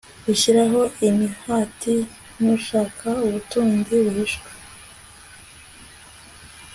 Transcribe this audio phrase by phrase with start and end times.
[0.25, 1.93] gushyiraho imihati
[2.39, 4.49] nk'ushaka ubutunzi buhishwe